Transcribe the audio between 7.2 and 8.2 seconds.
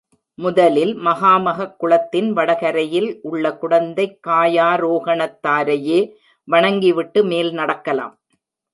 மேல் நடக்கலாம்.